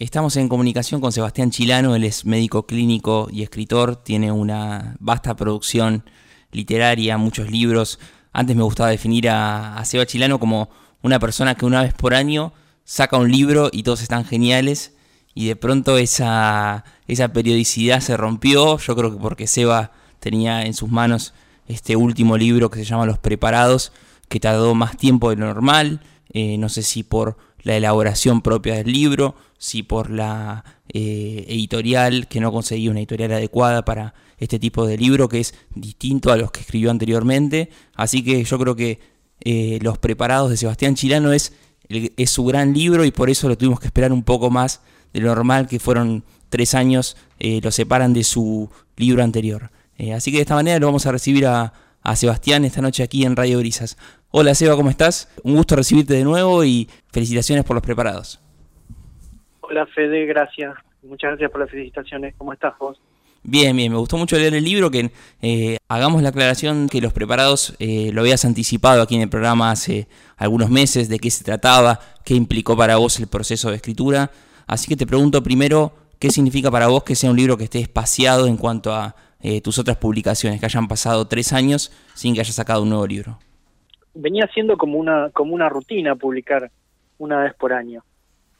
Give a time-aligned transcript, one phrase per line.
[0.00, 5.34] Estamos en comunicación con Sebastián Chilano, él es médico clínico y escritor, tiene una vasta
[5.34, 6.04] producción
[6.52, 7.98] literaria, muchos libros.
[8.32, 10.70] Antes me gustaba definir a, a Seba Chilano como
[11.02, 12.52] una persona que una vez por año
[12.84, 14.92] saca un libro y todos están geniales
[15.34, 19.90] y de pronto esa, esa periodicidad se rompió, yo creo que porque Seba
[20.20, 21.34] tenía en sus manos
[21.66, 23.90] este último libro que se llama Los Preparados,
[24.28, 26.02] que tardó más tiempo de lo normal,
[26.32, 32.28] eh, no sé si por la elaboración propia del libro, si por la eh, editorial,
[32.28, 36.36] que no conseguía una editorial adecuada para este tipo de libro, que es distinto a
[36.36, 37.70] los que escribió anteriormente.
[37.94, 39.00] Así que yo creo que
[39.40, 41.52] eh, Los Preparados de Sebastián Chilano es,
[41.88, 44.80] es su gran libro y por eso lo tuvimos que esperar un poco más
[45.12, 49.70] de lo normal, que fueron tres años, eh, lo separan de su libro anterior.
[50.14, 53.24] así que de esta manera lo vamos a recibir a, a Sebastián esta noche aquí
[53.24, 53.96] en Radio Brisas.
[54.30, 55.26] Hola Seba, ¿cómo estás?
[55.42, 58.38] Un gusto recibirte de nuevo y felicitaciones por los preparados.
[59.62, 60.74] Hola Fede, gracias.
[61.02, 62.34] Muchas gracias por las felicitaciones.
[62.36, 63.00] ¿Cómo estás vos?
[63.42, 67.14] Bien, bien, me gustó mucho leer el libro, que eh, hagamos la aclaración que los
[67.14, 71.42] preparados eh, lo habías anticipado aquí en el programa hace algunos meses, de qué se
[71.42, 74.30] trataba, qué implicó para vos el proceso de escritura.
[74.66, 77.78] Así que te pregunto primero, ¿qué significa para vos que sea un libro que esté
[77.78, 82.40] espaciado en cuanto a eh, tus otras publicaciones, que hayan pasado tres años sin que
[82.40, 83.38] hayas sacado un nuevo libro?
[84.20, 86.70] Venía siendo como una, como una rutina publicar
[87.18, 88.02] una vez por año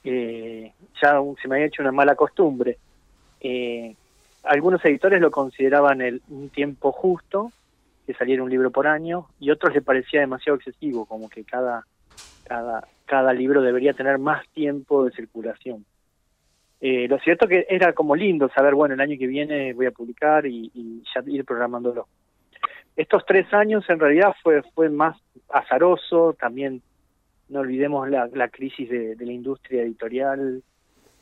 [0.03, 2.77] eh, ya se me había hecho una mala costumbre.
[3.41, 3.95] Eh,
[4.43, 7.51] algunos editores lo consideraban el, un tiempo justo,
[8.05, 11.85] que saliera un libro por año, y otros le parecía demasiado excesivo, como que cada,
[12.45, 15.85] cada, cada libro debería tener más tiempo de circulación.
[16.81, 19.91] Eh, lo cierto que era como lindo saber, bueno, el año que viene voy a
[19.91, 22.07] publicar y, y ya ir programándolo.
[22.99, 25.15] Estos tres años en realidad fue, fue más
[25.47, 26.81] azaroso, también
[27.47, 30.61] no olvidemos la, la crisis de, la industria editorial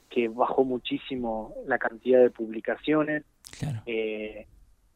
[0.10, 3.26] que bajó muchísimo la cantidad de publicaciones.
[3.86, 4.48] Eh,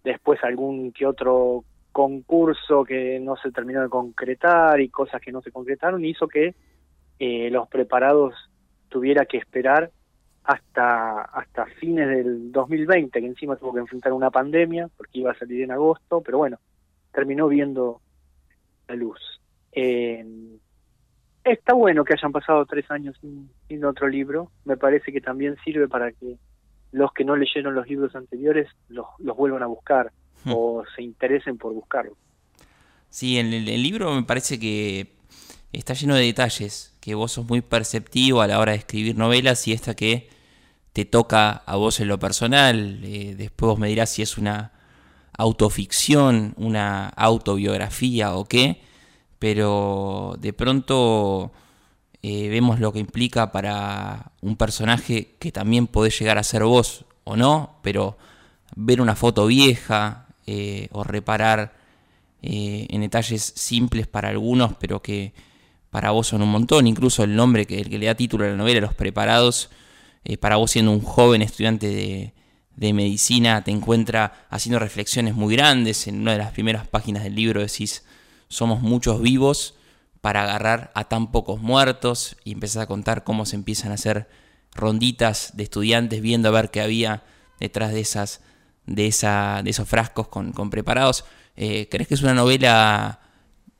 [0.04, 5.44] después algún que otro concurso que no se terminó de concretar y cosas que no
[5.44, 6.56] se concretaron hizo que
[7.20, 8.34] eh, los preparados
[8.90, 9.92] tuviera que esperar
[10.46, 15.38] hasta hasta fines del 2020 que encima tuvo que enfrentar una pandemia porque iba a
[15.38, 16.58] salir en agosto pero bueno
[17.12, 18.02] terminó viendo
[18.88, 19.20] la luz
[19.72, 20.26] eh,
[21.44, 24.52] Está bueno que hayan pasado tres años sin, otro libro.
[24.64, 26.38] Me parece que también sirve para que
[26.92, 30.12] los que no leyeron los libros anteriores los, vuelvan a buscar
[30.44, 30.52] hmm.
[30.54, 32.16] o se interesen por buscarlo.
[33.10, 35.14] Sí, el, el, libro me parece que
[35.74, 39.68] está lleno de detalles, que vos sos muy perceptivo a la hora de escribir novelas
[39.68, 40.30] y esta que
[40.94, 43.00] te toca a vos en lo personal.
[43.04, 44.74] Eh, después vos me dirás si es una
[45.38, 48.82] autoficción, una autobiografía o qué
[49.42, 51.52] pero de pronto
[52.22, 57.06] eh, vemos lo que implica para un personaje que también podés llegar a ser vos
[57.24, 58.20] o no, pero
[58.76, 61.74] ver una foto vieja eh, o reparar
[62.44, 65.34] eh, en detalles simples para algunos, pero que
[65.90, 68.50] para vos son un montón, incluso el nombre que, el que le da título a
[68.50, 69.72] la novela, Los Preparados,
[70.40, 72.34] para vos siendo un joven estudiante de,
[72.76, 77.36] de medicina, te encuentra haciendo reflexiones muy grandes, en una de las primeras páginas del
[77.36, 78.06] libro decís,
[78.48, 79.76] somos muchos vivos
[80.22, 84.28] para agarrar a tan pocos muertos y empezar a contar cómo se empiezan a hacer
[84.74, 87.24] ronditas de estudiantes viendo a ver qué había
[87.60, 88.44] detrás de esas
[88.86, 91.26] de esa de esos frascos con, preparados.
[91.56, 93.20] Eh, crees que es una novela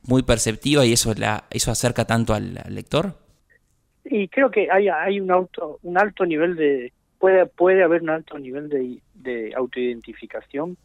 [0.02, 3.18] muy perceptiva y eso la eso acerca tanto al, lector
[4.04, 6.92] y creo que hay hay un auto un alto nivel de
[7.22, 10.76] puede puede haber un alto nivel de, de autoidentificación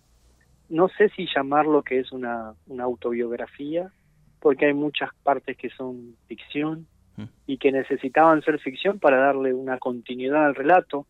[0.70, 3.92] no sé si llamarlo que es una, una autobiografía,
[4.40, 7.24] porque hay muchas partes que son ficción mm.
[7.48, 11.06] y que necesitaban ser ficción para darle una continuidad al relato.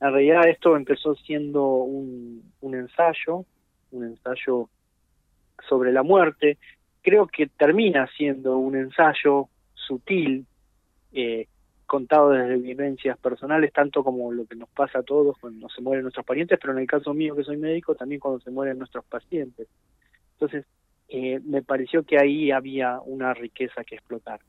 [0.00, 3.44] En realidad esto empezó siendo un, un ensayo,
[3.90, 4.68] un ensayo
[5.68, 6.58] sobre la muerte.
[7.02, 10.46] Creo que termina siendo un ensayo sutil,
[11.12, 11.48] eh,
[11.88, 16.02] contado desde vivencias personales, tanto como lo que nos pasa a todos cuando se mueren
[16.02, 19.04] nuestros parientes, pero en el caso mío que soy médico, también cuando se mueren nuestros
[19.06, 19.66] pacientes.
[20.34, 20.66] Entonces,
[21.08, 24.40] eh, me pareció que ahí había una riqueza que explotar.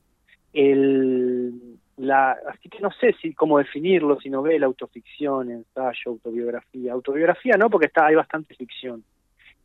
[0.52, 6.92] El, la, así que no sé si cómo definirlo, si novela, autoficción, ensayo, autobiografía.
[6.92, 9.02] Autobiografía no, porque está hay bastante ficción.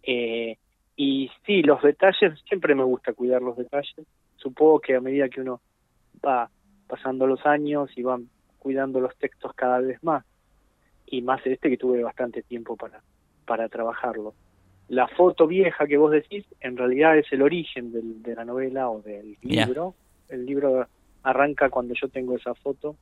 [0.02, 0.58] Eh,
[0.96, 4.08] y sí, los detalles, siempre me gusta cuidar los detalles.
[4.38, 5.60] Supongo que a medida que uno
[6.26, 6.50] va
[6.96, 10.24] pasando los años y van cuidando los textos cada vez más
[11.06, 13.02] y más este que tuve bastante tiempo para
[13.46, 14.34] para trabajarlo
[14.88, 18.90] la foto vieja que vos decís en realidad es el origen del, de la novela
[18.90, 19.96] o del libro
[20.30, 20.88] el libro
[21.24, 22.96] arranca cuando yo tengo esa foto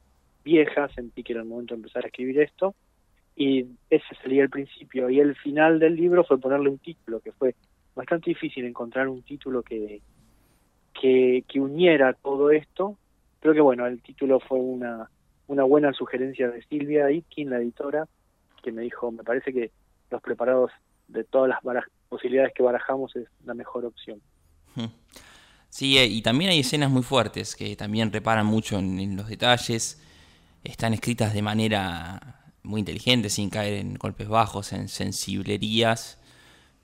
[0.44, 2.76] vieja, sentí que era el momento de empezar a escribir esto,
[3.36, 5.10] y ese sería el principio.
[5.10, 7.56] Y el final del libro fue ponerle un título, que fue
[7.96, 10.02] bastante difícil encontrar un título que,
[11.00, 12.98] que, que uniera todo esto.
[13.44, 15.10] Creo que bueno, el título fue una,
[15.48, 18.08] una buena sugerencia de Silvia Itkin, la editora,
[18.64, 19.70] que me dijo, me parece que
[20.10, 20.72] los preparados
[21.10, 24.22] de todas las posibilidades que barajamos es la mejor opción.
[25.68, 30.02] Sí, eh, y también hay escenas muy fuertes que también reparan mucho en, los detalles,
[30.64, 36.18] están escritas de manera muy inteligente, sin caer en golpes bajos, en sensiblerías,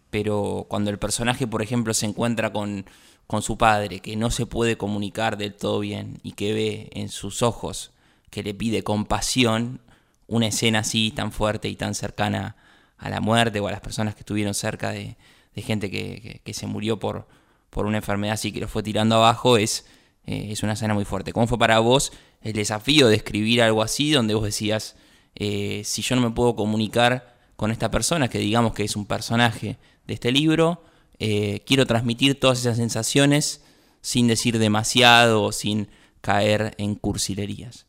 [0.10, 2.84] pero cuando el personaje, por ejemplo, se encuentra con,
[3.30, 7.10] con su padre, que no se puede comunicar del todo bien y que ve en
[7.10, 7.92] sus ojos
[8.32, 9.82] que le pide compasión,
[10.26, 12.56] una escena así tan fuerte y tan cercana
[12.98, 15.16] a la muerte o a las personas que estuvieron cerca de,
[15.58, 17.28] gente que, se murió por,
[17.70, 19.86] por una enfermedad así que lo fue tirando abajo, es,
[20.26, 21.32] eh, es una escena muy fuerte.
[21.32, 22.12] ¿Cómo fue para vos
[22.42, 24.96] el desafío de escribir algo así donde vos decías,
[25.36, 29.06] eh, si yo no me puedo comunicar con esta persona, que digamos que es un
[29.06, 29.78] personaje
[30.08, 30.82] de este libro,
[31.20, 33.66] eh, quiero transmitir todas esas sensaciones
[34.02, 35.88] sin decir demasiado o sin
[36.22, 37.86] caer en cursilerías?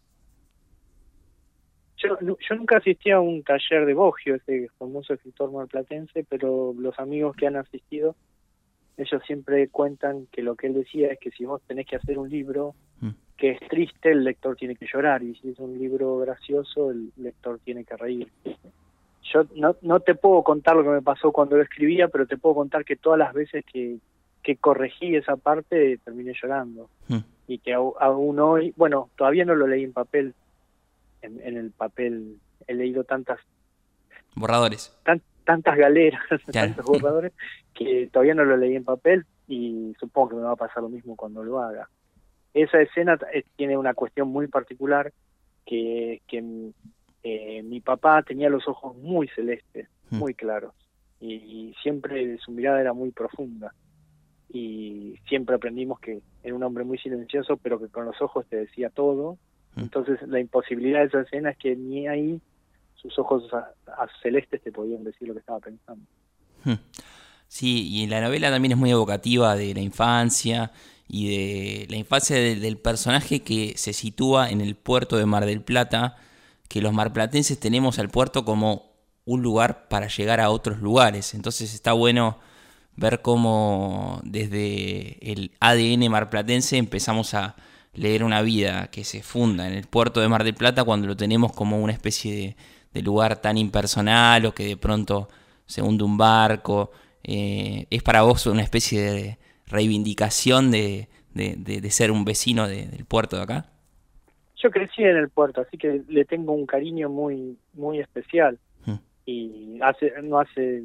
[1.97, 6.99] Yo, yo nunca asistí a un taller de Bogio, ese famoso escritor marplatense, pero los
[6.99, 8.17] amigos que han asistido,
[8.97, 12.19] ellos siempre cuentan que lo que él decía es que si vos tenés que hacer
[12.19, 13.11] un libro mm.
[13.37, 17.13] que es triste, el lector tiene que llorar, y si es un libro gracioso, el
[17.17, 18.29] lector tiene que reír.
[19.33, 22.37] Yo no, no te puedo contar lo que me pasó cuando lo escribía, pero te
[22.37, 23.99] puedo contar que todas las veces que,
[24.43, 26.89] que corregí esa parte terminé llorando.
[27.09, 27.19] Mm.
[27.47, 30.35] Y que aún hoy, bueno, todavía no lo leí en papel,
[31.23, 33.39] en, el papel he leído tantas
[34.35, 34.97] borradores
[35.45, 36.23] tantas galeras
[36.53, 37.33] tantos borradores
[37.75, 40.89] que todavía no lo leí en papel y supongo que me va a pasar lo
[40.89, 41.89] mismo cuando lo haga
[42.55, 45.13] esa escena eh, tiene una cuestión muy particular
[45.67, 46.71] que, que
[47.23, 50.17] eh, mi papá tenía los ojos muy celestes hmm.
[50.17, 50.75] muy claros
[51.21, 53.75] y, siempre su mirada era muy profunda
[54.53, 58.57] y siempre aprendimos que era un hombre muy silencioso pero que con los ojos te
[58.57, 59.39] decía todo
[59.75, 59.81] Mm.
[59.81, 62.41] Entonces la imposibilidad de esa escena es que ni ahí
[62.95, 66.05] sus ojos a, celestes te podían decir lo que estaba pensando.
[66.65, 66.75] Hmm.
[67.49, 70.71] Sí, y la novela también es muy evocativa de la infancia
[71.09, 75.63] y de la infancia del personaje que se sitúa en el puerto de Mar del
[75.63, 76.17] Plata,
[76.71, 78.93] que los marplatenses tenemos al puerto como
[79.25, 81.35] un lugar para llegar a otros lugares.
[81.35, 82.39] Entonces está bueno
[82.95, 87.57] ver cómo desde el ADN marplatense empezamos a,
[87.93, 91.17] leer una vida que se funda en el puerto de Mar del Plata cuando lo
[91.17, 92.57] tenemos como una especie
[92.93, 95.29] de, lugar tan impersonal o que de pronto
[95.67, 96.93] se hunde un barco.
[97.25, 103.37] Eh, ¿Es para vos una especie de reivindicación de, de, ser un vecino del puerto
[103.37, 103.71] de acá?
[104.63, 108.59] Yo crecí en el puerto, así que le tengo un cariño muy muy especial.
[108.85, 108.97] Hmm.
[109.27, 110.85] Y hace no hace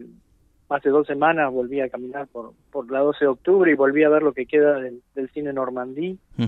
[0.69, 4.09] hace dos semanas volví a caminar por, por la 12 de octubre y volví a
[4.09, 6.17] ver lo que queda del, cine Normandí.
[6.37, 6.45] Hmm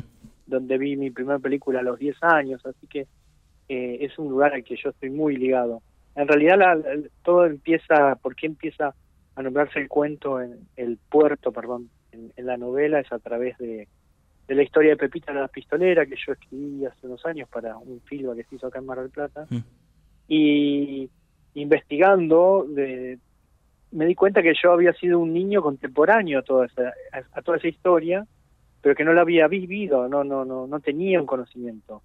[0.47, 3.01] donde vi mi primera película a los 10 años, así que
[3.69, 5.81] eh, es un lugar al que yo estoy muy ligado.
[6.15, 6.79] En realidad
[7.23, 8.95] todo empieza, ¿por qué empieza
[9.35, 12.99] a nombrarse el cuento en el puerto, perdón, en, la novela?
[12.99, 13.87] Es a través de,
[14.55, 18.35] la historia de Pepita la Pistolera que yo escribí hace unos años para un film
[18.35, 19.45] que se hizo acá en Mar del Plata.
[19.49, 19.57] Mm.
[20.29, 21.09] Y
[21.55, 23.19] investigando, de,
[23.91, 26.93] me di cuenta que yo había sido un niño contemporáneo a toda esa,
[27.31, 28.25] a toda esa historia
[28.81, 32.03] pero que no lo había vivido, no, no, no, no tenía un conocimiento.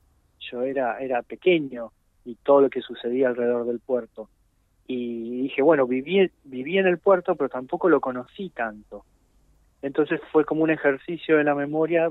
[0.51, 1.93] Yo era, era pequeño
[2.25, 4.29] y todo lo que sucedía alrededor del puerto.
[4.87, 9.05] Y dije, bueno, viví, viví en el puerto, pero tampoco lo conocí tanto.
[9.83, 12.09] Entonces fue como un ejercicio de la memoria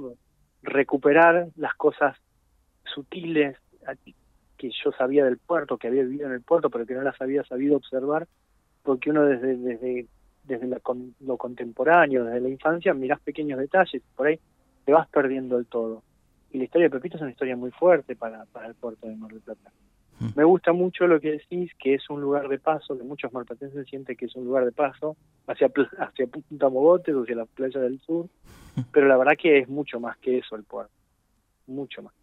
[0.61, 2.17] recuperar las cosas
[2.83, 3.57] sutiles
[4.57, 7.19] que yo sabía del puerto, que había vivido en el puerto, pero que no las
[7.19, 8.27] había sabido observar,
[8.83, 10.05] porque uno desde, desde,
[10.43, 10.79] desde
[11.21, 14.39] lo contemporáneo, desde la infancia, mirás pequeños detalles, por ahí
[14.85, 16.03] te vas perdiendo el todo.
[16.51, 19.15] Y la historia de Pepito es una historia muy fuerte para, para el puerto de
[19.15, 19.71] Mar del Plata.
[20.21, 20.29] Hmm.
[20.35, 23.87] Me gusta mucho lo que decís, que es un lugar de paso, que muchos marplatenses
[23.87, 27.79] sienten que es un lugar de paso hacia, hacia Punta Mogotes o hacia la playa
[27.79, 28.27] del sur,
[28.75, 28.81] hmm.
[28.91, 30.93] pero la verdad que es mucho más que eso el puerto,
[31.65, 32.13] mucho más.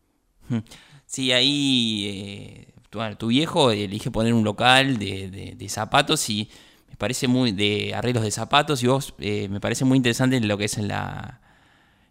[0.49, 0.59] Hmm.
[1.07, 6.49] Sí, ahí eh, tu, viejo elige poner un local de, de, zapatos y
[6.89, 10.57] me parece muy de arreglos de zapatos y vos eh, me parece muy interesante lo
[10.57, 11.41] que es en la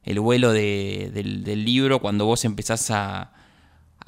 [0.03, 3.33] el vuelo del, libro cuando vos empezás a,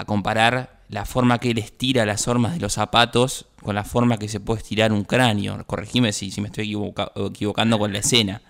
[0.06, 4.28] comparar la forma que él estira las formas de los zapatos con la forma que
[4.28, 5.64] se puede estirar un cráneo.
[5.68, 6.76] Corregime si, si me estoy
[7.16, 8.42] equivocando con la escena.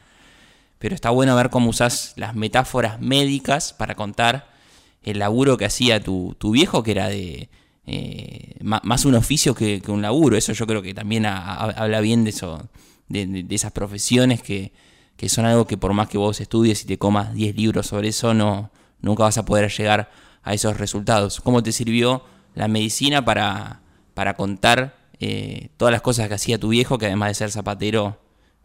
[0.77, 4.47] Pero está bueno ver cómo usás las metáforas médicas para contar
[5.03, 7.49] el laburo que hacía tu, tu viejo, que era de
[7.85, 10.37] eh, más, un oficio que, un laburo.
[10.37, 12.69] Eso yo creo que también habla bien de eso,
[13.07, 14.71] de, esas profesiones que,
[15.17, 18.09] que, son algo que por más que vos estudies y te comas 10 libros sobre
[18.09, 20.11] eso, no, nunca vas a poder llegar
[20.43, 21.41] a esos resultados.
[21.41, 22.23] ¿Cómo te sirvió
[22.55, 23.81] la medicina para,
[24.13, 28.17] para contar eh, todas las cosas que hacía tu viejo, que además de ser zapatero,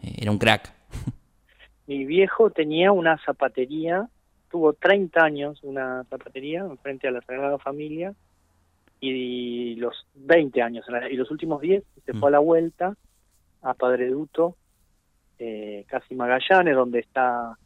[0.03, 0.73] eh, era un crack?
[1.87, 4.09] Mi viejo tenía una zapatería,
[4.51, 8.15] tuvo 30 años una zapatería frente a la Sagrada Familia
[9.01, 12.97] y los 20 años y los últimos 10 se fue a la vuelta
[13.61, 14.57] a Padre Duto,
[15.39, 17.59] eh, casi Magallanes, donde está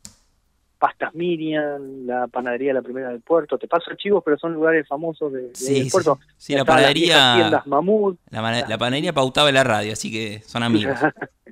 [0.78, 3.58] Pastas Miriam, la panadería La Primera del Puerto.
[3.58, 6.18] Te paso archivos, pero son lugares famosos de, del puerto.
[6.36, 7.34] Sí, la panadería.
[7.36, 8.18] tiendas Mamut.
[8.30, 10.98] La, panadería pautaba en la radio, así que son amigos.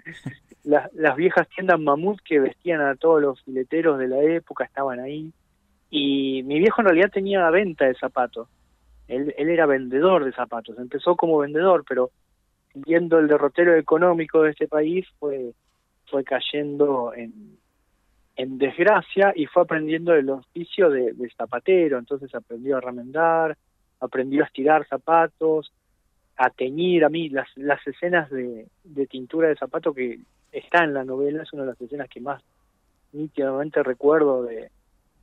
[0.65, 5.01] las, las viejas tiendas Mamut que vestían a todos los fileteros de la época estaban
[5.01, 5.33] ahí.
[5.91, 8.49] Y mi viejo en realidad tenía venta de zapatos.
[9.09, 10.79] Él, él era vendedor de zapatos.
[10.79, 12.11] Empezó como vendedor, pero
[12.75, 15.53] viendo el derrotero económico de este país fue
[16.09, 17.59] fue cayendo en,
[18.37, 23.57] en desgracia y fue aprendiendo el oficio de, zapatero, entonces aprendió a remendar,
[24.01, 25.73] aprendió a estirar zapatos,
[26.37, 30.21] a teñir, a mí las, las escenas de, de tintura de zapato que
[30.53, 32.43] está en la novela es una de las escenas que más
[33.13, 34.71] nítidamente recuerdo de,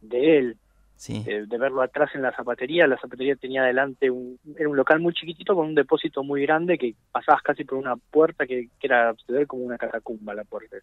[0.02, 0.58] de él
[1.08, 2.88] de, verlo atrás en la zapatería.
[2.88, 6.78] La zapatería tenía adelante un, era un local muy chiquitito con un depósito muy grande
[6.78, 9.14] que pasabas casi por una puerta que, que era
[9.48, 10.78] como una catacumba la puerta.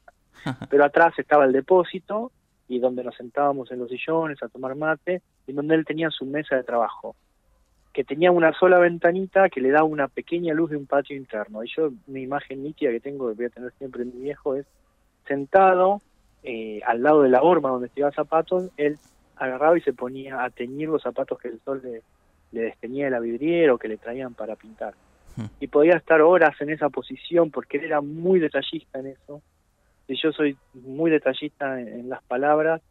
[0.71, 2.33] Pero atrás estaba el depósito
[2.69, 6.25] y donde nos sentábamos en los sillones a tomar mate y donde él tenía su
[6.25, 7.17] mesa de trabajo
[7.93, 11.65] que tenía una sola ventanita que le daba una pequeña luz de un patio interno.
[11.65, 14.55] Y yo, mi imagen nítida que tengo, que voy a tener siempre en mi viejo,
[14.55, 14.67] es
[15.27, 16.01] sentado
[16.43, 18.99] eh, al lado de la horma donde estaba zapatos, él
[19.41, 22.03] agarraba y se ponía a teñir los zapatos que el sol le,
[22.53, 24.95] le desteñía de la vidriera o que le traían para pintar.
[25.37, 25.47] Hmm.
[25.61, 29.43] Y podía estar horas en esa posición porque él era muy detallista en eso.
[30.09, 32.83] Y yo soy muy detallista en, las palabras,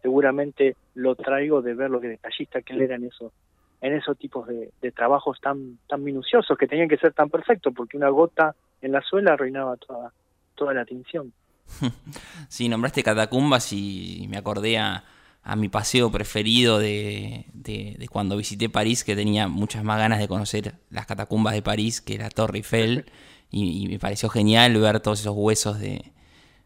[0.00, 3.32] seguramente lo traigo de ver lo que detallista que él era en eso
[3.80, 7.72] en esos tipos de, de, trabajos tan tan minuciosos que tenían que ser tan perfectos
[7.76, 10.12] porque una gota en la suela arruinaba toda
[10.56, 11.32] toda la tinción.
[12.48, 15.04] Sí, nombraste catacumbas y me acordé a,
[15.48, 17.46] a mi paseo preferido de,
[18.12, 22.18] cuando visité París, que tenía muchas más ganas de conocer las catacumbas de París que
[22.18, 23.06] la Torre Eiffel,
[23.50, 26.12] y, me pareció genial ver todos esos huesos de,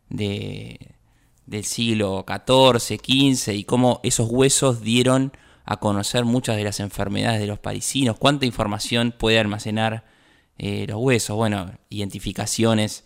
[0.08, 5.32] del siglo XIV, XV, y cómo esos huesos dieron
[5.64, 10.04] a conocer muchas de las enfermedades de los parisinos, cuánta información puede almacenar
[10.58, 13.04] eh, los huesos, bueno, identificaciones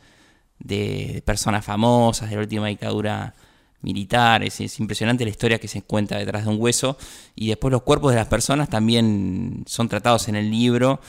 [0.58, 3.34] de personas famosas de la última dictadura
[3.82, 6.96] militares, es impresionante la historia que se encuentra detrás de un hueso
[7.34, 11.00] y después los cuerpos de las personas también son tratados en el libro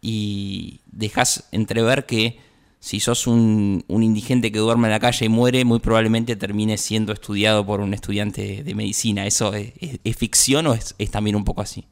[0.00, 2.38] y dejas entrever que
[2.82, 7.12] si sos un, indigente que duerme en la calle y muere, muy probablemente termine siendo
[7.12, 9.24] estudiado por un estudiante de medicina.
[9.24, 9.72] ¿Eso es,
[10.16, 11.86] ficción o es, también un poco así?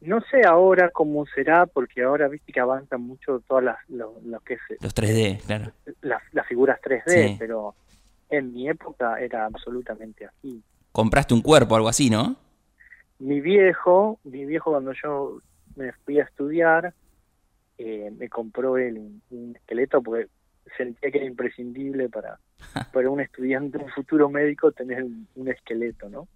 [0.00, 4.14] No sé ahora cómo será, porque ahora viste que avanzan mucho todas las lo,
[4.46, 5.72] que es, los 3D, claro.
[6.00, 7.74] Las, figuras 3D, pero
[8.28, 10.62] en mi época era absolutamente así.
[10.92, 12.36] Compraste un cuerpo, algo así, ¿no?
[13.18, 15.40] Mi viejo, mi viejo cuando yo
[15.76, 16.94] me fui a estudiar,
[17.78, 20.28] eh, me compró él un, esqueleto porque
[20.76, 22.38] sentía que era imprescindible para,
[22.92, 26.28] para un estudiante, un futuro médico, tener un, esqueleto, ¿no?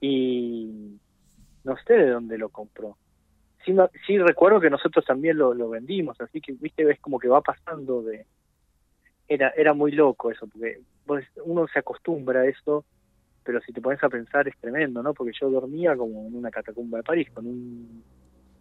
[0.00, 0.98] Y
[1.64, 2.96] no sé de dónde lo compró.
[3.64, 3.74] Sí,
[4.06, 7.40] sí recuerdo que nosotros también lo, lo vendimos, así que, viste, ves como que va
[7.40, 8.26] pasando de...
[9.28, 10.80] Era, era muy loco eso, porque
[11.44, 12.84] uno se acostumbra a eso,
[13.44, 15.14] pero si te pones a pensar es tremendo, ¿no?
[15.14, 18.02] Porque yo dormía como en una catacumba de París, con un,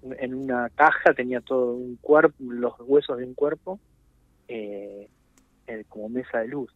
[0.03, 3.79] en una caja tenía todo un cuerpo, los huesos de un cuerpo,
[4.47, 5.07] eh,
[5.67, 6.73] eh, como mesa de luz.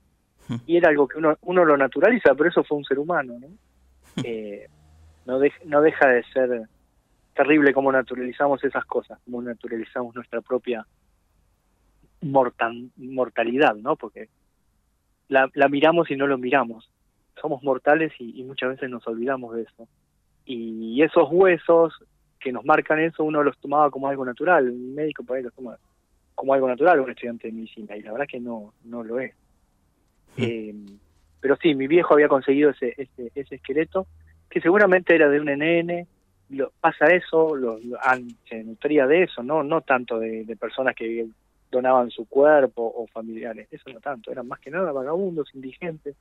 [0.47, 0.57] Hmm.
[0.65, 3.47] Y era algo que uno, uno lo naturaliza, pero eso fue un ser humano, ¿no?
[3.47, 4.21] Hmm.
[4.23, 4.67] Eh,
[5.25, 6.69] no, no deja de ser
[7.33, 10.85] terrible como naturalizamos esas cosas, como naturalizamos nuestra propia
[12.21, 13.95] mortal, mortalidad, ¿no?
[13.95, 14.29] Porque
[15.27, 16.89] la, miramos y no lo miramos.
[17.41, 19.87] Somos mortales y, muchas veces nos olvidamos de eso.
[20.45, 21.93] Y esos huesos
[22.39, 24.69] que nos marcan eso, uno los tomaba como algo natural.
[24.69, 25.77] Un médico por ahí los toma
[26.35, 29.33] como algo natural un estudiante de medicina, y la verdad que no, no lo es.
[30.35, 30.43] Hmm.
[30.43, 30.75] Eh,
[31.39, 34.05] pero sí, mi viejo había conseguido ese, ese, ese esqueleto,
[34.49, 36.07] que seguramente era de un NN,
[36.49, 37.79] lo, pasa eso, lo,
[38.49, 41.27] se nutría de eso, no no tanto de, de personas que
[41.75, 46.15] donaban su cuerpo o familiares, eso no tanto, eran más que nada vagabundos, indigentes,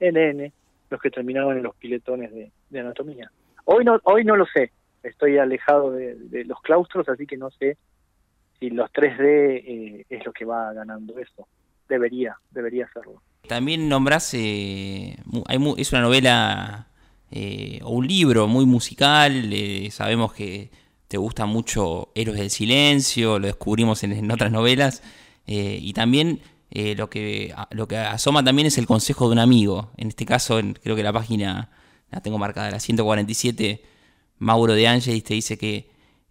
[0.00, 0.52] NN,
[0.90, 3.30] los que terminaban en los piletones de, anatomía.
[3.64, 4.70] Hoy no, hoy no lo sé,
[5.02, 7.76] estoy alejado de, los claustros, así que no sé
[8.60, 11.48] si los 3D eh, es lo que va ganando eso.
[11.88, 13.20] Debería, debería serlo.
[13.48, 15.16] También nombras, eh,
[15.76, 16.86] es una novela
[17.30, 19.52] eh, o un libro muy musical,
[19.90, 20.70] sabemos que
[21.12, 25.02] te gusta mucho Héroes del Silencio, lo descubrimos en, otras novelas,
[25.46, 26.40] y también
[26.70, 30.58] lo, que, lo que asoma también es el consejo de un amigo, en este caso
[30.82, 31.70] creo que la página
[32.10, 33.82] la tengo marcada, la 147,
[34.38, 35.90] Mauro de Ángeles te dice que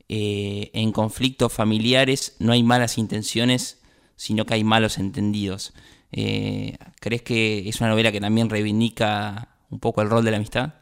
[0.10, 3.82] eh, en conflictos familiares no hay malas intenciones,
[4.18, 5.74] sino que hay malos entendidos.
[6.12, 10.38] Eh, ¿Crees que es una novela que también reivindica un poco el rol de la
[10.38, 10.74] amistad?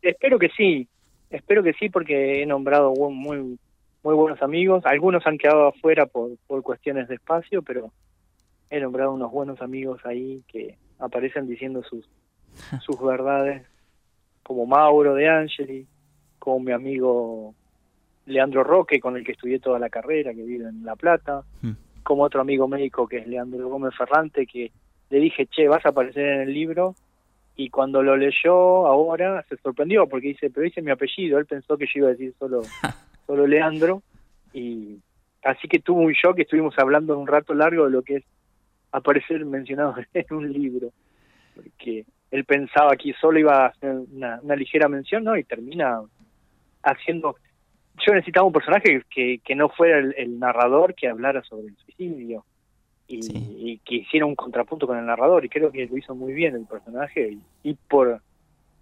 [0.00, 0.88] Espero que sí,
[1.30, 3.58] espero que sí porque he nombrado muy,
[4.02, 7.92] muy buenos amigos, algunos han quedado afuera por, por cuestiones de espacio, pero
[8.70, 12.08] he nombrado unos buenos amigos ahí que aparecen diciendo sus
[12.84, 13.62] sus verdades,
[14.42, 15.86] como Mauro de Angeli,
[16.38, 17.54] como mi amigo
[18.26, 21.72] Leandro Roque, con el que estudié toda la carrera, que vive en La Plata, hmm.
[22.02, 24.70] como otro amigo médico que es Leandro Gómez Ferrante, que
[25.10, 26.94] le dije, che, vas a aparecer en el libro,
[27.56, 31.76] y cuando lo leyó ahora se sorprendió porque dice, pero dice mi apellido, él pensó
[31.78, 32.62] que yo iba a decir solo,
[33.26, 34.02] solo Leandro,
[34.52, 34.98] y
[35.42, 38.24] así que tuvo un shock, estuvimos hablando un rato largo de lo que es
[38.92, 40.90] aparecer mencionado en un libro,
[41.54, 45.36] porque él pensaba que solo iba a hacer una, ligera mención, ¿no?
[45.36, 46.00] Y termina
[46.82, 47.36] haciendo...
[48.06, 52.44] Yo necesitaba un personaje que, que no fuera el, narrador que hablara sobre el suicidio
[53.08, 56.54] y, que hiciera un contrapunto con el narrador y creo que lo hizo muy bien
[56.54, 58.20] el personaje y, por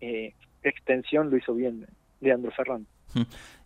[0.01, 1.87] eh, extensión lo hizo bien
[2.21, 2.89] Leandro Ferrando.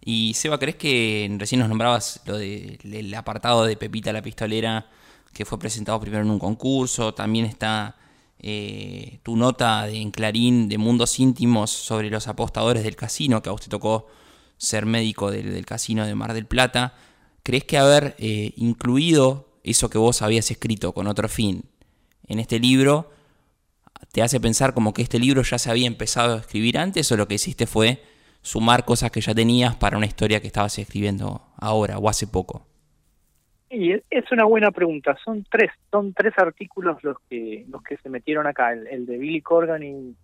[0.05, 4.87] Y Seba, ¿crees que recién nos nombrabas lo del apartado de Pepita la Pistolera
[5.33, 7.15] que fue presentado primero en un concurso?
[7.15, 7.97] También está
[8.41, 13.53] eh, tu nota en Clarín de Mundos Íntimos sobre los apostadores del casino, que a
[13.53, 14.07] usted tocó
[14.57, 16.95] ser médico del, casino de Mar del Plata.
[17.43, 21.63] ¿Crees que haber eh, incluido eso que vos habías escrito con otro fin
[22.27, 23.11] en este libro
[24.13, 27.17] te hace pensar como que este libro ya se había empezado a escribir antes o
[27.17, 27.99] lo que hiciste fue
[28.43, 32.67] sumar cosas que ya tenías para una historia que estabas escribiendo ahora o hace poco?
[33.71, 35.17] Y es una buena pregunta.
[35.23, 38.73] Son tres, son tres artículos los que los que se metieron acá.
[38.73, 40.17] El, de Billy Corgan y,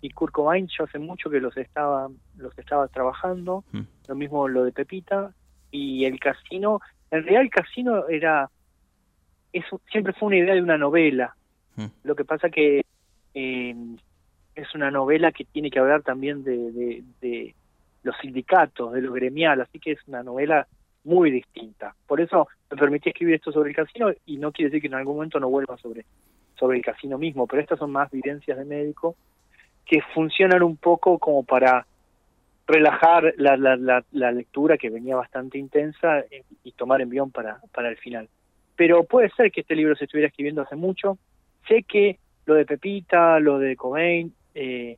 [0.00, 0.68] y Kurt Cobain.
[0.68, 3.62] Yo hace mucho que los estaba los estaba trabajando.
[3.72, 3.80] Mm.
[4.08, 5.34] Lo mismo lo de Pepita
[5.70, 6.80] y el casino.
[7.10, 8.50] En realidad el casino era
[9.52, 11.34] eso siempre fue una idea de una novela.
[11.76, 11.86] Mm.
[12.04, 12.84] Lo que pasa que
[13.34, 13.74] eh,
[14.54, 17.54] es una novela que tiene que hablar también de, de, de
[18.02, 19.60] los sindicatos, de lo gremial.
[19.60, 20.66] Así que es una novela
[21.04, 21.94] muy distinta.
[22.06, 24.94] Por eso me permití escribir esto sobre el casino y no quiere decir que en
[24.94, 26.04] algún momento no vuelva sobre,
[26.56, 29.16] sobre el casino mismo, pero estas son más vivencias de médico
[29.86, 31.86] que funcionan un poco como para
[32.66, 36.22] relajar la, la, la, lectura que venía bastante intensa
[36.62, 38.28] y, tomar envión para, para el final.
[38.78, 41.18] Pero puede ser que este libro se estuviera escribiendo hace mucho.
[41.68, 44.96] Sé que lo de Pepita, lo de Cobain, eh,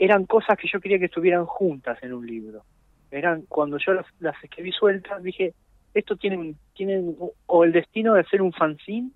[0.00, 2.64] eran cosas que yo quería que estuvieran juntas en un libro
[3.12, 4.06] eran cuando yo las,
[4.42, 5.54] escribí sueltas, dije,
[5.94, 7.14] esto tiene, tiene
[7.46, 9.10] o el destino de ser un fanzine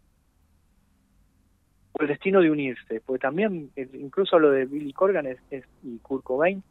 [1.93, 6.23] o el destino de unirse, porque también incluso lo de Billy Corgan es, y Kurt
[6.23, 6.63] Cobain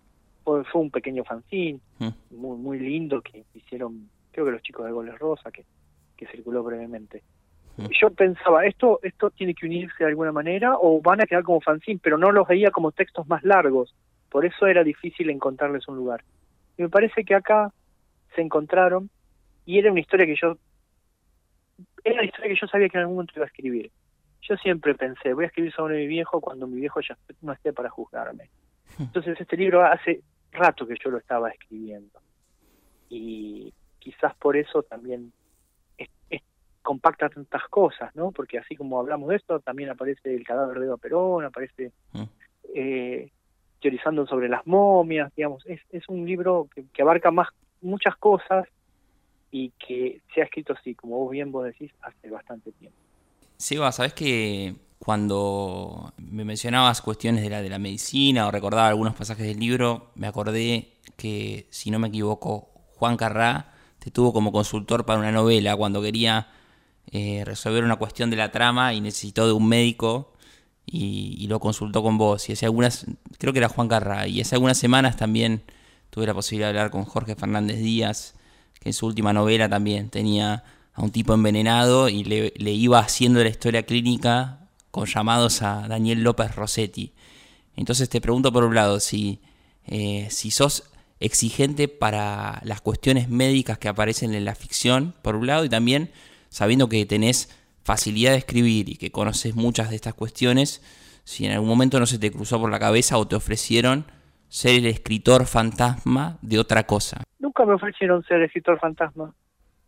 [0.44, 2.10] fue, un pequeño fanzine mm.
[2.30, 5.66] muy muy lindo que hicieron, creo que los chicos de Goles Rosa, que,
[6.16, 7.24] que circuló brevemente.
[8.00, 11.60] Yo pensaba, esto esto tiene que unirse de alguna manera o van a quedar como
[11.60, 13.94] fanzine, pero no los veía como textos más largos,
[14.30, 16.24] por eso era difícil encontrarles un lugar.
[16.78, 17.74] Y me parece que acá
[18.34, 19.10] se encontraron
[19.66, 20.58] y era una historia que yo
[22.04, 23.92] era la historia que yo sabía que en algún momento iba a escribir.
[24.42, 27.74] Yo siempre pensé, voy a escribir sobre mi viejo cuando mi viejo ya no esté
[27.74, 28.50] para juzgarme.
[29.00, 32.20] Entonces este libro hace rato que yo lo estaba escribiendo.
[33.10, 35.34] Y quizás por eso también
[36.86, 38.32] compacta tantas cosas, ¿no?
[38.32, 42.24] Porque así como hablamos de esto, también aparece el cadáver de Eva Perón, aparece mm.
[42.76, 43.32] eh,
[43.82, 47.50] teorizando sobre las momias, digamos, es, es un libro que, abarca más
[47.82, 48.68] muchas cosas
[49.52, 52.98] y que se ha escrito así, como vos bien vos decís, hace bastante tiempo.
[53.58, 59.16] Seba, sabes que cuando me mencionabas cuestiones de la, de la medicina o recordaba algunos
[59.16, 64.52] pasajes del libro, me acordé que, si no me equivoco, Juan Carrá te tuvo como
[64.52, 66.48] consultor para una novela cuando quería
[67.12, 70.34] eh, resolver una cuestión de la trama y necesitó de un médico
[70.86, 72.50] y, lo consultó con vos.
[72.50, 73.06] Y hace algunas,
[73.38, 75.64] creo que era Juan Carra, y hace algunas semanas también
[76.10, 78.36] tuve la posibilidad de hablar con Jorge Fernández Díaz,
[78.80, 80.64] que en su última novela también tenía
[80.94, 86.24] a un tipo envenenado y le, iba haciendo la historia clínica con llamados a Daniel
[86.24, 87.14] López Rossetti.
[87.76, 89.42] Entonces te pregunto por un lado si
[89.88, 90.84] eh, si sos
[91.20, 96.12] exigente para las cuestiones médicas que aparecen en la ficción, por un lado, y también
[96.56, 97.50] sabiendo que tenés
[97.84, 100.80] facilidad de escribir y que conoces muchas de estas cuestiones,
[101.26, 104.06] si en algún momento no se te cruzó por la cabeza o te ofrecieron
[104.48, 107.24] ser el escritor fantasma de otra cosa.
[107.40, 109.36] Nunca me ofrecieron ser escritor fantasma.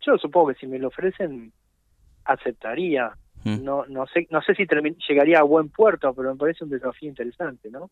[0.05, 1.53] Yo supongo que si me lo ofrecen,
[2.25, 3.13] aceptaría.
[3.45, 3.63] Mm.
[3.63, 4.67] No, no sé, no sé si
[5.07, 7.89] llegaría a buen puerto, pero me parece un desafío interesante, ¿no?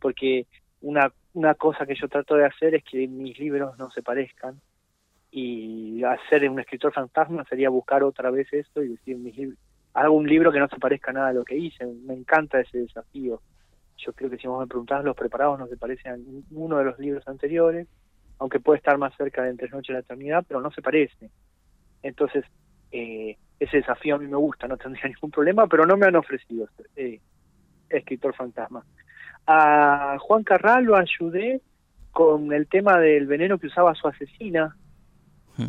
[0.00, 0.46] Porque
[0.80, 4.58] una, una cosa que yo trato de hacer es que mis libros no se parezcan
[5.38, 9.54] y hacer un escritor fantasma sería buscar otra vez esto y decir mis
[9.92, 12.78] hago un libro que no se parezca nada a lo que hice me encanta ese
[12.78, 13.42] desafío.
[13.98, 16.16] Yo creo que si vos me preguntás los preparados no se parecen a
[16.52, 17.86] uno de los libros anteriores
[18.38, 21.28] aunque puede estar más cerca de Entre Noches y la Eternidad pero no se parece.
[22.02, 22.42] Entonces
[22.90, 26.16] eh, ese desafío a mí me gusta no tendría ningún problema pero no me han
[26.16, 27.20] ofrecido eh,
[27.90, 28.86] escritor fantasma.
[29.46, 31.60] A Juan Carral lo ayudé
[32.10, 34.74] con el tema del veneno que usaba su asesina,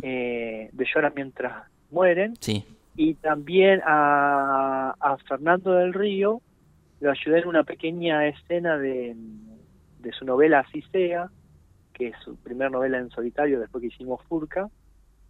[0.02, 2.36] eh, de Llora mientras mueren.
[2.40, 2.64] Sí.
[2.96, 6.42] Y también a, a, Fernando del Río
[7.00, 9.14] lo ayudé en una pequeña escena de,
[10.00, 11.30] de su novela Así sea,
[11.92, 14.68] que es su primera novela en solitario después que hicimos Furca,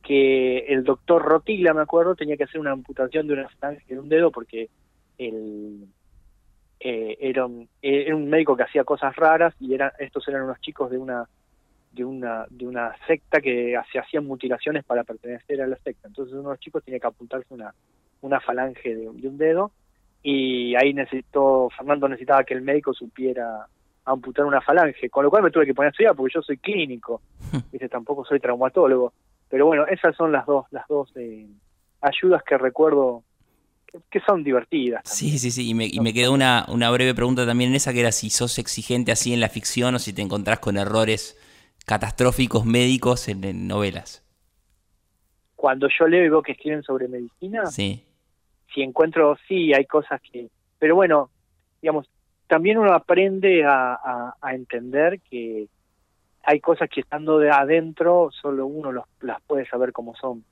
[0.02, 3.48] que el doctor Rotila, me acuerdo, tenía que hacer una amputación de una
[3.86, 4.70] de un dedo porque
[5.18, 5.88] el,
[6.80, 10.60] eh, era, un, era, un, médico que hacía cosas raras y era, estos eran unos
[10.60, 11.28] chicos de una
[11.92, 16.34] de una de una secta que se hacían mutilaciones para pertenecer a la secta entonces
[16.34, 17.74] uno de los chicos tenía que apuntarse una
[18.20, 19.72] una falange de, un dedo
[20.22, 23.66] y ahí necesitó Fernando necesitaba que el médico supiera
[24.04, 26.58] amputar una falange con lo cual me tuve que poner a estudiar porque yo soy
[26.58, 27.22] clínico
[27.72, 29.12] dice tampoco soy traumatólogo
[29.48, 31.46] pero bueno esas son las dos las dos eh,
[32.00, 33.22] ayudas que recuerdo
[34.10, 35.02] que son divertidas.
[35.04, 35.70] Sí, sí, sí.
[35.70, 38.30] Y me, y me quedó una, una breve pregunta también en esa, que era si
[38.30, 41.38] sos exigente así en la ficción o si te encontrás con errores
[41.88, 44.22] catastróficos médicos en, novelas.
[45.56, 48.04] Cuando yo leo y veo que escriben sobre medicina, sí.
[48.72, 50.50] si encuentro, sí, hay cosas que...
[50.78, 51.30] Pero bueno,
[51.80, 52.06] digamos,
[52.46, 55.66] también uno aprende a, a, entender que
[56.42, 60.44] hay cosas que estando de adentro solo uno los, las puede saber cómo son.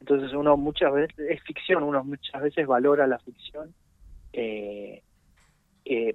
[0.00, 3.74] Entonces uno muchas veces, es ficción, uno muchas veces valora la ficción
[4.32, 5.02] eh,
[5.84, 6.14] eh,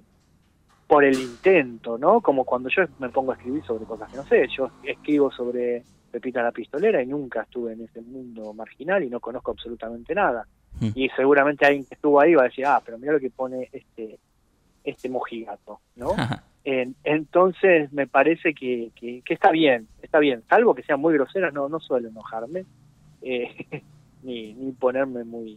[0.90, 2.20] por el intento, ¿no?
[2.20, 5.84] Como cuando yo me pongo a escribir sobre cosas que no sé, yo escribo sobre
[6.10, 10.48] Pepita la Pistolera y nunca estuve en ese mundo marginal y no conozco absolutamente nada.
[10.80, 10.88] Hmm.
[10.96, 13.68] Y seguramente alguien que estuvo ahí va a decir, ah, pero mira lo que pone
[13.70, 14.18] este
[14.82, 16.08] este mojigato, ¿no?
[16.64, 21.54] entonces me parece que, que, que, está bien, está bien, salvo que sean muy groseras,
[21.54, 22.64] no, no suelo enojarme,
[23.22, 23.84] eh,
[24.24, 25.56] ni, ni ponerme muy,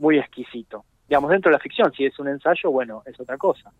[0.00, 0.84] muy exquisito.
[1.08, 3.72] Digamos, dentro de la ficción, si es un ensayo, bueno, es otra cosa.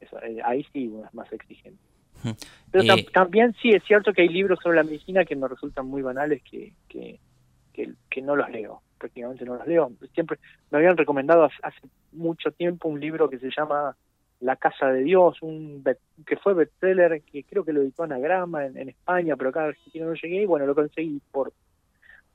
[0.00, 1.80] Eh, ahí sí es más exigente.
[2.70, 5.86] Pero eh, también sí es cierto que hay libros sobre la medicina que me resultan
[5.86, 7.18] muy banales que, que,
[7.72, 9.90] que, no los leo, prácticamente no los leo.
[10.12, 10.38] Siempre
[10.70, 11.80] me habían recomendado hace,
[12.12, 13.96] mucho tiempo un libro que se llama
[14.40, 15.82] La Casa de Dios, un
[16.26, 19.68] que fue bestseller, que creo que lo editó Anagrama en, en España, pero acá en
[19.68, 21.54] Argentina no llegué y bueno, lo conseguí por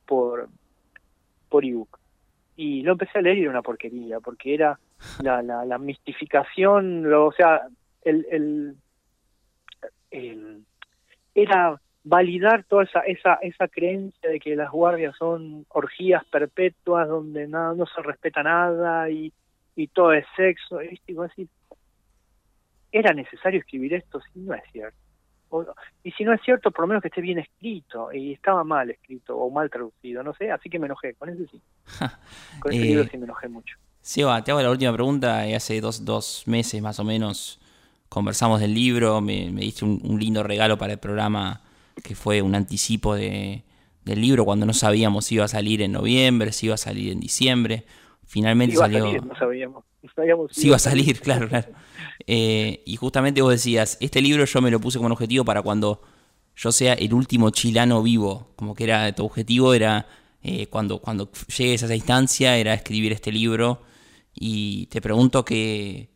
[0.06, 0.48] por,
[1.48, 1.98] por ebook.
[2.56, 4.78] Y lo empecé a leer y era una porquería, porque era
[5.22, 7.62] la, la, la mistificación, lo, o sea,
[8.02, 8.76] el, el,
[10.10, 10.64] el,
[11.34, 17.48] era validar toda esa, esa, esa creencia de que las guardias son orgías perpetuas donde
[17.48, 19.32] nada, no se respeta nada y,
[19.74, 20.82] y todo es sexo.
[20.82, 21.48] Y digo así,
[22.92, 24.20] ¿era necesario escribir esto?
[24.20, 25.06] Sí, no es cierto
[26.02, 28.90] y si no es cierto, por lo menos que esté bien escrito, y estaba mal
[28.90, 31.60] escrito o mal traducido, no sé, así que me enojé, con ese sí.
[32.60, 33.76] con ese libro eh, sí me enojé mucho.
[34.06, 37.58] Seba, te hago la última pregunta, hace dos, dos meses más o menos
[38.08, 41.62] conversamos del libro, me, diste un, lindo regalo para el programa
[42.04, 43.64] que fue un anticipo de,
[44.04, 47.10] del libro cuando no sabíamos si iba a salir en noviembre, si iba a salir
[47.10, 47.84] en diciembre.
[48.24, 49.00] Finalmente salió.
[49.22, 49.84] no sabíamos.
[50.16, 51.66] No si iba a salir, claro, claro.
[52.28, 55.62] Eh, y justamente vos decías, este libro yo me lo puse como un objetivo para
[55.62, 56.00] cuando
[56.54, 60.06] yo sea el último chilano vivo, como que era tu objetivo era
[60.44, 63.82] eh, cuando, cuando llegues a esa instancia, era escribir este libro.
[64.38, 66.10] Y te pregunto qué,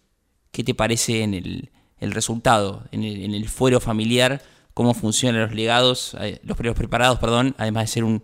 [0.52, 4.42] qué te parece en el, el resultado, en el, en el, fuero familiar,
[4.74, 8.22] cómo funcionan los legados, eh, los primeros preparados, perdón, además de ser un,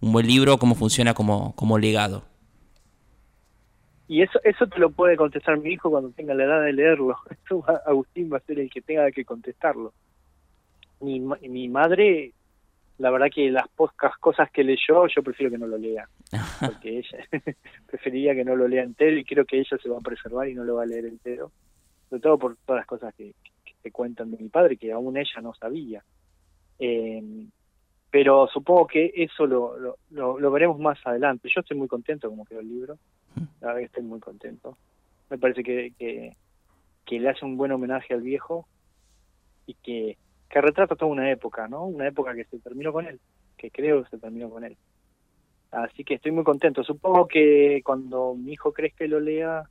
[0.00, 2.24] un buen libro, cómo funciona como, como legado.
[4.08, 7.16] Y eso eso te lo puede contestar mi hijo cuando tenga la edad de leerlo.
[7.86, 9.92] Agustín va a ser el que tenga que contestarlo.
[11.00, 12.32] Mi, mi madre,
[12.98, 16.08] la verdad que las pocas cosas que leyó, yo prefiero que no lo lea.
[16.60, 17.18] Porque ella
[17.86, 20.54] preferiría que no lo lea entero y creo que ella se va a preservar y
[20.54, 21.52] no lo va a leer entero.
[22.08, 23.34] Sobre todo por todas las cosas que,
[23.82, 26.02] que cuentan de mi padre que aún ella no sabía.
[26.78, 27.22] Eh,
[28.10, 29.76] pero supongo que eso lo,
[30.10, 31.50] lo, lo, veremos más adelante.
[31.54, 32.98] Yo estoy muy contento como quedó el libro,
[33.60, 34.78] la verdad que estoy muy contento.
[35.28, 36.36] Me parece que, que,
[37.04, 38.66] que le hace un buen homenaje al viejo
[39.66, 40.16] y que,
[40.48, 41.84] que retrata toda una época, ¿no?
[41.86, 43.20] Una época que se terminó con él,
[43.56, 44.76] que creo que se terminó con él.
[45.70, 46.82] Así que estoy muy contento.
[46.84, 49.64] Supongo que cuando mi hijo crezca y lo lea,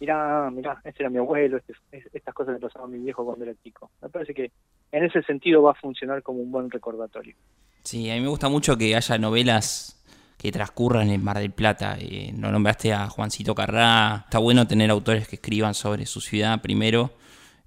[0.00, 1.74] mirá, mirá, este era mi abuelo, este,
[2.12, 3.90] estas cosas le pasaban a mi viejo cuando era chico.
[4.00, 4.52] Me parece que
[4.92, 7.34] en ese sentido va a funcionar como un buen recordatorio.
[7.82, 10.02] Sí, a mí me gusta mucho que haya novelas
[10.38, 11.96] que transcurran en Mar del Plata.
[11.98, 14.22] Eh, no nombraste a Juancito Carrá.
[14.24, 17.10] Está bueno tener autores que escriban sobre su ciudad primero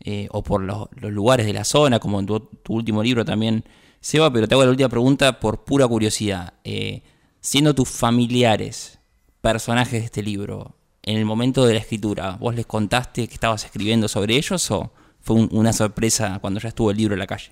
[0.03, 3.63] eh, o por los, lugares de la zona, como en tu, último libro también,
[3.99, 4.31] Seba.
[4.31, 6.53] Pero te hago la última pregunta por pura curiosidad.
[6.63, 7.01] Eh,
[7.39, 8.99] siendo tus familiares
[9.41, 13.63] personajes de este libro, en el momento de la escritura, ¿vos les contaste que estabas
[13.63, 17.51] escribiendo sobre ellos o fue una sorpresa cuando ya estuvo el libro en la calle?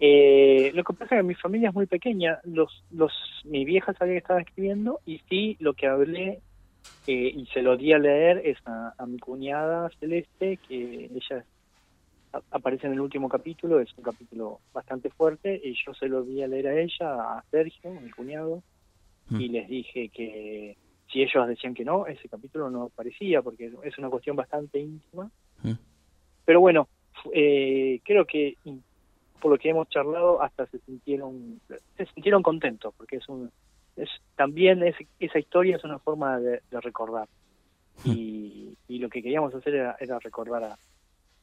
[0.00, 3.12] Eh, lo que pasa es que mi familia es muy pequeña, los, los,
[3.44, 6.40] mi vieja sabía que estaba escribiendo y sí, lo que hablé
[7.06, 11.44] eh, y se lo di a leer es a, mi cuñada Celeste, que ella
[12.50, 16.42] aparece en el último capítulo, es un capítulo bastante fuerte, y yo se lo di
[16.42, 18.62] a leer a ella, a Sergio, mi cuñado,
[19.28, 19.40] mm.
[19.40, 20.76] y les dije que
[21.12, 25.30] si ellos decían que no, ese capítulo no aparecía porque es una cuestión bastante íntima.
[25.62, 25.74] Mm.
[26.44, 26.88] Pero bueno,
[27.32, 28.56] eh, creo que
[29.40, 31.60] por lo que hemos charlado hasta se sintieron
[31.96, 33.50] se sintieron contentos porque es un
[33.96, 37.28] es también es, esa historia es una forma de, recordar.
[38.04, 38.10] Mm.
[38.10, 40.76] y, y, lo que queríamos hacer era, era recordar a,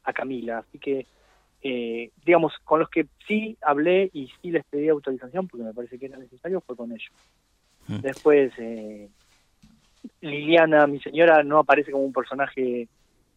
[0.04, 0.60] a, Camila.
[0.60, 1.06] Así que
[1.64, 5.98] eh, digamos con los que sí hablé y sí les pedí autorización porque me parece
[5.98, 7.12] que era necesario fue con ellos.
[7.88, 8.00] Mm.
[8.00, 9.10] después eh,
[10.22, 12.88] Liliana, mi señora, no aparece como un personaje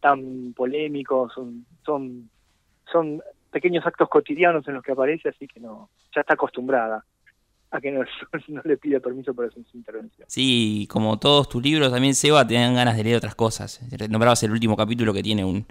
[0.01, 2.29] tan polémico, son, son,
[2.91, 7.03] son pequeños actos cotidianos en los que aparece, así que no, ya está acostumbrada
[7.71, 8.03] a que no,
[8.63, 10.27] le pida permiso para su intervención.
[10.29, 13.81] Sí, como todos tus libros, también Seba, te dan ganas de leer otras cosas.
[14.09, 15.65] Nombrabas el último capítulo que tiene un,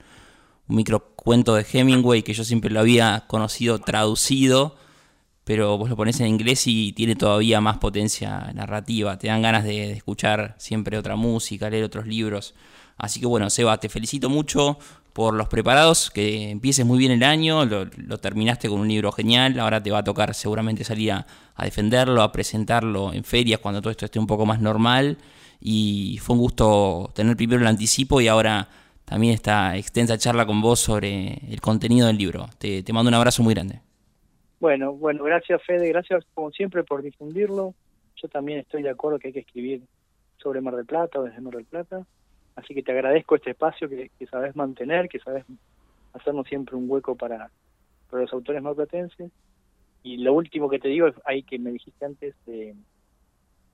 [0.68, 4.76] un microcuento de Hemingway que yo siempre lo había conocido traducido
[5.44, 9.64] pero vos lo pones en inglés y tiene todavía más potencia narrativa, te dan ganas
[9.64, 12.54] de, escuchar siempre otra música, leer otros libros.
[12.96, 14.78] Así que bueno, Seba, te felicito mucho
[15.12, 19.60] por los preparados, que empieces muy bien el año, lo, terminaste con un libro genial,
[19.60, 21.26] ahora te va a tocar seguramente salir a,
[21.62, 25.18] defenderlo, a presentarlo en ferias cuando todo esto esté un poco más normal.
[25.60, 28.68] Y fue un gusto tener primero el anticipo y ahora
[29.04, 32.48] también esta extensa charla con vos sobre el contenido del libro.
[32.58, 33.80] te mando un abrazo muy grande.
[34.64, 37.74] Bueno, bueno, gracias Fede, gracias como siempre por difundirlo.
[38.16, 39.82] Yo también estoy de acuerdo que hay que escribir
[40.38, 42.06] sobre Mar del Plata o desde Mar del Plata.
[42.56, 45.44] Así que te agradezco este espacio que, sabes mantener, que sabes
[46.14, 47.50] hacernos siempre un hueco para,
[48.08, 49.30] para los autores marplatenses.
[50.02, 52.74] Y lo último que te digo es ahí que me dijiste antes que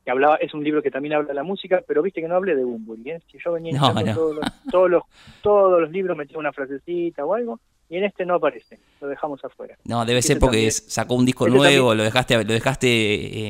[0.07, 2.57] hablaba es un libro que también habla de la música, pero viste que no hablé
[2.57, 3.13] de Bumburi.
[3.13, 3.23] ¿eh?
[3.31, 5.03] Si yo venía todos, los, todos, los,
[5.41, 9.45] todos los libros metía una frasecita o algo, y en este no aparece, lo dejamos
[9.45, 9.77] afuera.
[9.85, 12.87] No, debe ser porque sacó un disco nuevo, lo dejaste, lo dejaste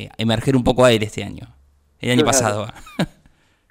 [0.05, 1.47] eh, emerger un poco a él este año,
[2.01, 2.67] el año pasado.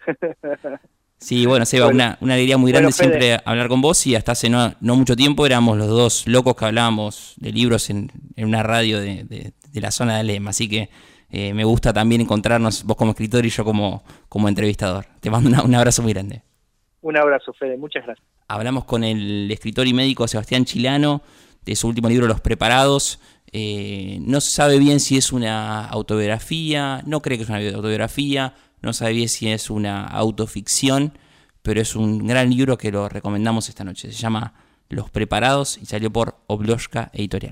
[1.18, 4.48] sí, bueno, Seba, Una, una alegría muy grande siempre hablar con vos y hasta hace
[4.48, 9.54] no, mucho tiempo éramos los dos locos que hablábamos de libros en, una radio de,
[9.74, 10.90] la zona de Alem, así que
[11.32, 15.06] eh, me gusta también encontrarnos vos como escritor y yo como, como entrevistador.
[15.20, 16.44] Te mando un abrazo muy grande.
[17.02, 18.39] Un abrazo, Fede, muchas gracias.
[18.50, 21.22] Hablamos con el escritor y médico Sebastián Chilano
[21.66, 23.20] de su último libro Los Preparados.
[23.52, 28.56] Eh, no se sabe bien si es una autobiografía, no cree que es una autobiografía,
[28.82, 31.14] no sabe bien si es una autoficción,
[31.62, 34.12] pero es un gran libro que lo recomendamos esta noche.
[34.12, 34.56] Se llama
[34.90, 37.48] Los Preparados y salió por Obloshka Editorial.